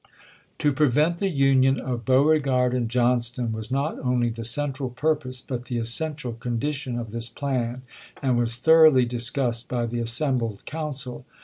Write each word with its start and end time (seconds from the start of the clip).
To 0.57 0.73
prevent 0.73 1.17
the 1.17 1.29
union 1.29 1.79
of 1.79 2.05
Beauregard 2.05 2.73
and 2.73 2.89
John 2.89 3.19
ston 3.21 3.51
was 3.51 3.69
not 3.69 3.99
only 3.99 4.29
the 4.29 4.43
central 4.43 4.89
purpose 4.89 5.41
but 5.41 5.65
the 5.65 5.77
es 5.77 5.91
sential 5.91 6.39
condition 6.39 6.97
of 6.97 7.11
this 7.11 7.29
plan, 7.29 7.83
and 8.19 8.35
was 8.35 8.57
thoroughly 8.57 9.05
discussed 9.05 9.69
by 9.69 9.85
the 9.85 9.99
assembled 9.99 10.65
council. 10.65 11.23